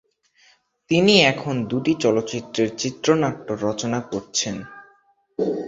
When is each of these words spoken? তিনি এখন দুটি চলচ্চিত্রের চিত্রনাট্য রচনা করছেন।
তিনি 0.89 1.13
এখন 1.23 1.55
দুটি 1.65 1.93
চলচ্চিত্রের 1.95 2.69
চিত্রনাট্য 2.77 3.47
রচনা 3.61 3.99
করছেন। 4.11 4.55